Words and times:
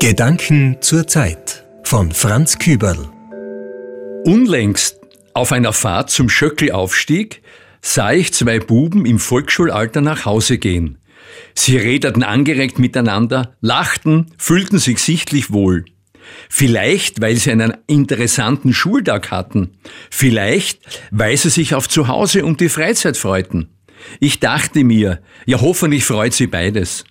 Gedanken 0.00 0.78
zur 0.80 1.06
Zeit 1.06 1.66
von 1.84 2.10
Franz 2.10 2.58
Küberl. 2.58 3.10
Unlängst 4.24 4.98
auf 5.34 5.52
einer 5.52 5.74
Fahrt 5.74 6.08
zum 6.08 6.30
Schöckelaufstieg 6.30 7.42
sah 7.82 8.10
ich 8.10 8.32
zwei 8.32 8.60
Buben 8.60 9.04
im 9.04 9.18
Volksschulalter 9.18 10.00
nach 10.00 10.24
Hause 10.24 10.56
gehen. 10.56 10.96
Sie 11.54 11.76
redeten 11.76 12.22
angeregt 12.22 12.78
miteinander, 12.78 13.54
lachten, 13.60 14.32
fühlten 14.38 14.78
sich 14.78 15.00
sichtlich 15.00 15.52
wohl. 15.52 15.84
Vielleicht, 16.48 17.20
weil 17.20 17.36
sie 17.36 17.50
einen 17.50 17.74
interessanten 17.86 18.72
Schultag 18.72 19.30
hatten. 19.30 19.76
Vielleicht, 20.10 20.80
weil 21.10 21.36
sie 21.36 21.50
sich 21.50 21.74
auf 21.74 21.90
Zuhause 21.90 22.46
und 22.46 22.62
die 22.62 22.70
Freizeit 22.70 23.18
freuten. 23.18 23.68
Ich 24.18 24.40
dachte 24.40 24.82
mir, 24.82 25.20
ja 25.44 25.60
hoffentlich 25.60 26.06
freut 26.06 26.32
sie 26.32 26.46
beides. 26.46 27.04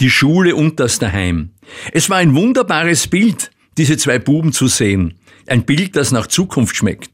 Die 0.00 0.10
Schule 0.10 0.54
und 0.54 0.78
das 0.78 0.98
Daheim. 0.98 1.50
Es 1.92 2.08
war 2.08 2.18
ein 2.18 2.34
wunderbares 2.34 3.08
Bild, 3.08 3.50
diese 3.76 3.96
zwei 3.96 4.18
Buben 4.18 4.52
zu 4.52 4.68
sehen. 4.68 5.14
Ein 5.46 5.64
Bild, 5.64 5.96
das 5.96 6.12
nach 6.12 6.26
Zukunft 6.26 6.76
schmeckt. 6.76 7.10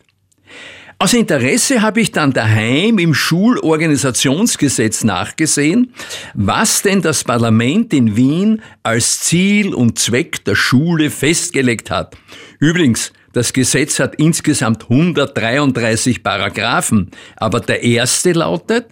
Aus 0.98 1.12
Interesse 1.12 1.82
habe 1.82 2.00
ich 2.00 2.12
dann 2.12 2.32
daheim 2.32 2.98
im 2.98 3.14
Schulorganisationsgesetz 3.14 5.02
nachgesehen, 5.02 5.92
was 6.34 6.82
denn 6.82 7.02
das 7.02 7.24
Parlament 7.24 7.92
in 7.92 8.16
Wien 8.16 8.62
als 8.82 9.20
Ziel 9.20 9.74
und 9.74 9.98
Zweck 9.98 10.44
der 10.44 10.54
Schule 10.54 11.10
festgelegt 11.10 11.90
hat. 11.90 12.16
Übrigens, 12.58 13.12
das 13.32 13.52
Gesetz 13.52 13.98
hat 13.98 14.14
insgesamt 14.14 14.84
133 14.84 16.22
Paragraphen, 16.22 17.10
aber 17.36 17.60
der 17.60 17.82
erste 17.82 18.32
lautet, 18.32 18.86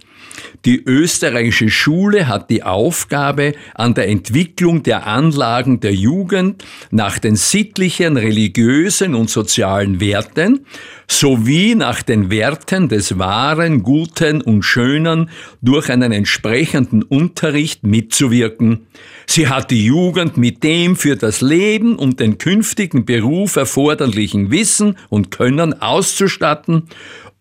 die 0.64 0.82
österreichische 0.84 1.70
Schule 1.70 2.28
hat 2.28 2.48
die 2.48 2.62
Aufgabe, 2.62 3.54
an 3.74 3.94
der 3.94 4.08
Entwicklung 4.08 4.82
der 4.82 5.06
Anlagen 5.06 5.80
der 5.80 5.92
Jugend 5.92 6.64
nach 6.90 7.18
den 7.18 7.34
sittlichen, 7.34 8.16
religiösen 8.16 9.14
und 9.14 9.28
sozialen 9.28 10.00
Werten 10.00 10.64
sowie 11.08 11.74
nach 11.74 12.02
den 12.02 12.30
Werten 12.30 12.88
des 12.88 13.18
Wahren, 13.18 13.82
Guten 13.82 14.40
und 14.40 14.62
Schönen 14.62 15.30
durch 15.60 15.90
einen 15.90 16.12
entsprechenden 16.12 17.02
Unterricht 17.02 17.84
mitzuwirken. 17.84 18.86
Sie 19.26 19.48
hat 19.48 19.70
die 19.70 19.84
Jugend 19.84 20.36
mit 20.36 20.62
dem 20.62 20.96
für 20.96 21.16
das 21.16 21.40
Leben 21.40 21.96
und 21.96 22.20
den 22.20 22.38
künftigen 22.38 23.04
Beruf 23.04 23.56
erforderlichen 23.56 24.50
Wissen 24.50 24.96
und 25.08 25.30
Können 25.30 25.80
auszustatten 25.80 26.84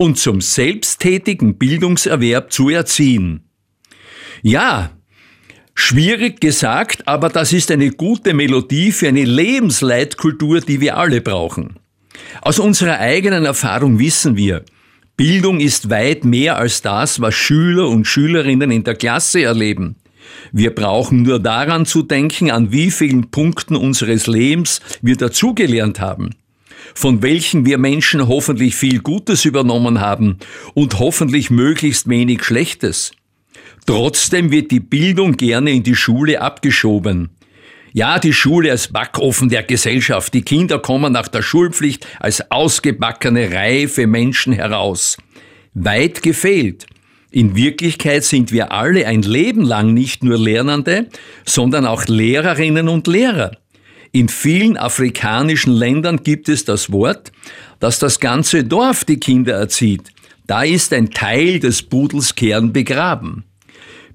und 0.01 0.17
zum 0.17 0.41
selbsttätigen 0.41 1.59
Bildungserwerb 1.59 2.51
zu 2.51 2.71
erziehen. 2.81 3.41
Ja, 4.41 4.89
schwierig 5.75 6.41
gesagt, 6.41 7.07
aber 7.07 7.29
das 7.29 7.53
ist 7.53 7.69
eine 7.69 7.91
gute 7.91 8.33
Melodie 8.33 8.91
für 8.91 9.07
eine 9.07 9.23
Lebensleitkultur, 9.23 10.61
die 10.61 10.81
wir 10.81 10.97
alle 10.97 11.21
brauchen. 11.21 11.77
Aus 12.41 12.57
unserer 12.57 12.97
eigenen 12.99 13.45
Erfahrung 13.45 13.99
wissen 13.99 14.35
wir, 14.35 14.63
Bildung 15.15 15.59
ist 15.59 15.91
weit 15.91 16.25
mehr 16.25 16.57
als 16.57 16.81
das, 16.81 17.21
was 17.21 17.35
Schüler 17.35 17.87
und 17.87 18.07
Schülerinnen 18.07 18.71
in 18.71 18.83
der 18.83 18.95
Klasse 18.95 19.43
erleben. 19.43 19.97
Wir 20.51 20.73
brauchen 20.73 21.21
nur 21.21 21.39
daran 21.39 21.85
zu 21.85 22.01
denken, 22.01 22.49
an 22.49 22.71
wie 22.71 22.89
vielen 22.89 23.29
Punkten 23.29 23.75
unseres 23.75 24.25
Lebens 24.25 24.81
wir 25.01 25.17
dazugelernt 25.17 25.99
haben 25.99 26.31
von 26.93 27.21
welchen 27.21 27.65
wir 27.65 27.77
Menschen 27.77 28.27
hoffentlich 28.27 28.75
viel 28.75 28.99
Gutes 28.99 29.45
übernommen 29.45 29.99
haben 29.99 30.37
und 30.73 30.99
hoffentlich 30.99 31.49
möglichst 31.49 32.09
wenig 32.09 32.43
Schlechtes. 32.43 33.11
Trotzdem 33.85 34.51
wird 34.51 34.71
die 34.71 34.79
Bildung 34.79 35.37
gerne 35.37 35.71
in 35.71 35.83
die 35.83 35.95
Schule 35.95 36.41
abgeschoben. 36.41 37.29
Ja, 37.93 38.19
die 38.19 38.31
Schule 38.31 38.71
als 38.71 38.87
Backofen 38.87 39.49
der 39.49 39.63
Gesellschaft. 39.63 40.33
Die 40.33 40.43
Kinder 40.43 40.79
kommen 40.79 41.11
nach 41.11 41.27
der 41.27 41.41
Schulpflicht 41.41 42.07
als 42.19 42.49
ausgebackene, 42.49 43.51
reife 43.51 44.07
Menschen 44.07 44.53
heraus. 44.53 45.17
Weit 45.73 46.23
gefehlt. 46.23 46.85
In 47.31 47.55
Wirklichkeit 47.55 48.23
sind 48.23 48.51
wir 48.51 48.71
alle 48.71 49.07
ein 49.07 49.21
Leben 49.21 49.63
lang 49.63 49.93
nicht 49.93 50.23
nur 50.23 50.37
Lernende, 50.37 51.07
sondern 51.45 51.85
auch 51.85 52.05
Lehrerinnen 52.05 52.87
und 52.87 53.07
Lehrer. 53.07 53.57
In 54.11 54.27
vielen 54.27 54.77
afrikanischen 54.77 55.73
Ländern 55.73 56.17
gibt 56.23 56.49
es 56.49 56.65
das 56.65 56.91
Wort, 56.91 57.31
dass 57.79 57.99
das 57.99 58.19
ganze 58.19 58.63
Dorf 58.63 59.05
die 59.05 59.19
Kinder 59.19 59.53
erzieht. 59.53 60.11
Da 60.47 60.63
ist 60.63 60.91
ein 60.91 61.11
Teil 61.11 61.59
des 61.59 61.81
Pudels 61.83 62.35
Kern 62.35 62.73
begraben. 62.73 63.45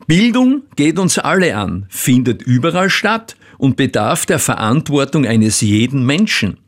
Bildung 0.06 0.62
geht 0.76 0.98
uns 0.98 1.18
alle 1.18 1.56
an, 1.56 1.86
findet 1.88 2.42
überall 2.42 2.90
statt 2.90 3.36
und 3.58 3.76
bedarf 3.76 4.26
der 4.26 4.38
Verantwortung 4.38 5.26
eines 5.26 5.62
jeden 5.62 6.04
Menschen. 6.04 6.58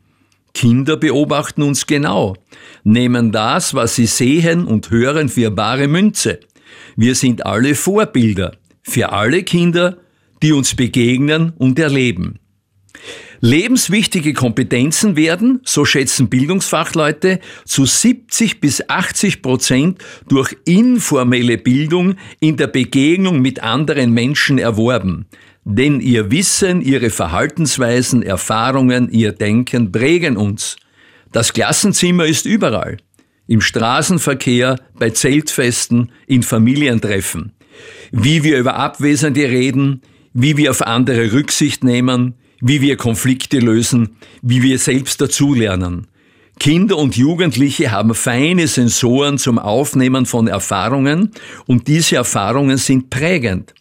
Kinder 0.53 0.97
beobachten 0.97 1.61
uns 1.61 1.85
genau, 1.85 2.35
nehmen 2.83 3.31
das, 3.31 3.75
was 3.75 3.95
sie 3.95 4.07
sehen 4.07 4.65
und 4.65 4.89
hören, 4.89 5.29
für 5.29 5.51
bare 5.51 5.87
Münze. 5.87 6.39
Wir 6.95 7.13
sind 7.13 7.45
alle 7.45 7.75
Vorbilder 7.75 8.53
für 8.81 9.11
alle 9.11 9.43
Kinder, 9.43 9.97
die 10.41 10.51
uns 10.51 10.75
begegnen 10.75 11.53
und 11.57 11.77
erleben. 11.79 12.39
Lebenswichtige 13.41 14.33
Kompetenzen 14.33 15.15
werden, 15.15 15.61
so 15.63 15.85
schätzen 15.85 16.29
Bildungsfachleute, 16.29 17.39
zu 17.65 17.85
70 17.85 18.59
bis 18.59 18.89
80 18.89 19.41
Prozent 19.41 19.99
durch 20.27 20.55
informelle 20.65 21.57
Bildung 21.57 22.15
in 22.39 22.57
der 22.57 22.67
Begegnung 22.67 23.41
mit 23.41 23.63
anderen 23.63 24.11
Menschen 24.11 24.57
erworben. 24.57 25.25
Denn 25.63 26.01
ihr 26.01 26.31
Wissen, 26.31 26.81
ihre 26.81 27.09
Verhaltensweisen, 27.09 28.23
Erfahrungen, 28.23 29.09
ihr 29.09 29.31
Denken 29.31 29.91
prägen 29.91 30.35
uns. 30.35 30.75
Das 31.31 31.53
Klassenzimmer 31.53 32.25
ist 32.25 32.45
überall. 32.45 32.97
Im 33.47 33.61
Straßenverkehr, 33.61 34.79
bei 34.97 35.11
Zeltfesten, 35.11 36.11
in 36.27 36.43
Familientreffen. 36.43 37.53
Wie 38.11 38.43
wir 38.43 38.57
über 38.57 38.75
Abwesende 38.75 39.49
reden, 39.49 40.01
wie 40.33 40.57
wir 40.57 40.71
auf 40.71 40.81
andere 40.81 41.31
Rücksicht 41.31 41.83
nehmen, 41.83 42.35
wie 42.61 42.81
wir 42.81 42.97
Konflikte 42.97 43.59
lösen, 43.59 44.17
wie 44.41 44.63
wir 44.63 44.79
selbst 44.79 45.21
dazulernen. 45.21 46.07
Kinder 46.59 46.97
und 46.97 47.15
Jugendliche 47.15 47.91
haben 47.91 48.13
feine 48.13 48.67
Sensoren 48.67 49.37
zum 49.37 49.57
Aufnehmen 49.57 50.25
von 50.25 50.47
Erfahrungen 50.47 51.31
und 51.67 51.87
diese 51.87 52.17
Erfahrungen 52.17 52.77
sind 52.77 53.09
prägend. 53.09 53.73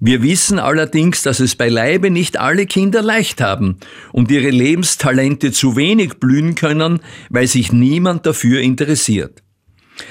Wir 0.00 0.22
wissen 0.22 0.58
allerdings, 0.58 1.22
dass 1.22 1.40
es 1.40 1.56
beileibe 1.56 2.10
nicht 2.10 2.38
alle 2.38 2.66
Kinder 2.66 3.00
leicht 3.00 3.40
haben 3.40 3.78
und 4.12 4.30
ihre 4.30 4.50
Lebenstalente 4.50 5.52
zu 5.52 5.76
wenig 5.76 6.18
blühen 6.20 6.54
können, 6.54 7.00
weil 7.30 7.46
sich 7.46 7.72
niemand 7.72 8.26
dafür 8.26 8.60
interessiert. 8.60 9.42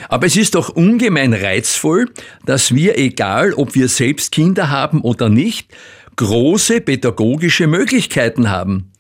Aber 0.10 0.26
es 0.28 0.36
ist 0.36 0.56
doch 0.56 0.70
ungemein 0.70 1.34
reizvoll, 1.34 2.10
dass 2.46 2.74
wir, 2.74 2.98
egal 2.98 3.54
ob 3.54 3.76
wir 3.76 3.88
selbst 3.88 4.32
Kinder 4.32 4.70
haben 4.70 5.02
oder 5.02 5.30
nicht, 5.30 5.74
große 6.16 6.82
pädagogische 6.82 7.68
Möglichkeiten 7.68 8.50
haben 8.50 8.92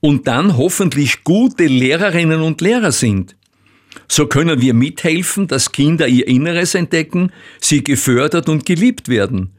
und 0.00 0.26
dann 0.26 0.56
hoffentlich 0.56 1.24
gute 1.24 1.66
Lehrerinnen 1.66 2.42
und 2.42 2.60
Lehrer 2.60 2.92
sind. 2.92 3.36
So 4.08 4.26
können 4.26 4.60
wir 4.60 4.74
mithelfen, 4.74 5.46
dass 5.46 5.72
Kinder 5.72 6.08
ihr 6.08 6.26
Inneres 6.26 6.74
entdecken, 6.74 7.30
sie 7.60 7.84
gefördert 7.84 8.48
und 8.48 8.66
geliebt 8.66 9.08
werden. 9.08 9.52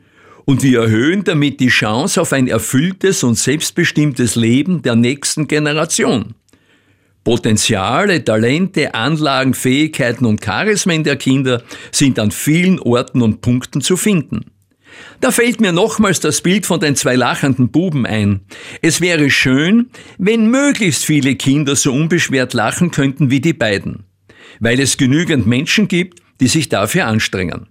Und 0.46 0.64
wir 0.64 0.82
erhöhen 0.82 1.24
damit 1.24 1.60
die 1.60 1.70
Chance 1.70 2.20
auf 2.20 2.34
ein 2.34 2.48
erfülltes 2.48 3.24
und 3.24 3.36
selbstbestimmtes 3.36 4.36
Leben 4.36 4.82
der 4.82 4.96
nächsten 4.96 5.48
Generation. 5.48 6.36
Potenziale, 7.24 8.24
Talente, 8.24 8.94
Anlagen, 8.94 9.54
Fähigkeiten 9.54 10.26
und 10.26 10.42
Charismen 10.42 11.04
der 11.04 11.16
Kinder 11.16 11.64
sind 11.92 12.20
an 12.20 12.32
vielen 12.32 12.80
Orten 12.80 13.22
und 13.22 13.42
Punkten 13.42 13.82
zu 13.82 13.96
finden. 13.96 14.52
Da 15.22 15.32
fällt 15.32 15.62
mir 15.62 15.72
nochmals 15.72 16.20
das 16.20 16.42
Bild 16.42 16.66
von 16.66 16.80
den 16.80 16.96
zwei 16.96 17.16
lachenden 17.16 17.70
Buben 17.70 18.06
ein. 18.06 18.42
Es 18.82 19.02
wäre 19.02 19.30
schön, 19.30 19.90
wenn 20.18 20.52
möglichst 20.52 21.06
viele 21.06 21.36
Kinder 21.36 21.76
so 21.76 21.94
unbeschwert 21.94 22.54
lachen 22.54 22.92
könnten 22.92 23.32
wie 23.32 23.42
die 23.42 23.54
beiden, 23.54 24.04
weil 24.60 24.80
es 24.80 24.98
genügend 24.98 25.48
Menschen 25.48 25.88
gibt, 25.88 26.20
die 26.42 26.48
sich 26.48 26.70
dafür 26.70 27.08
anstrengen. 27.08 27.68